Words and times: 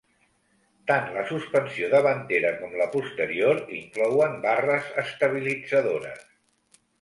Tant 0.91 1.09
la 1.17 1.25
suspensió 1.31 1.89
davantera 1.91 2.53
com 2.61 2.73
la 2.79 2.87
posterior 2.95 3.61
inclouen 3.81 4.35
barres 4.47 4.89
estabilitzadores. 5.05 6.27